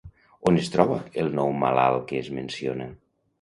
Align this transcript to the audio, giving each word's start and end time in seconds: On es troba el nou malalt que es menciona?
On 0.51 0.55
es 0.61 0.71
troba 0.75 0.97
el 1.23 1.29
nou 1.41 1.53
malalt 1.65 2.09
que 2.13 2.23
es 2.23 2.33
menciona? 2.39 2.89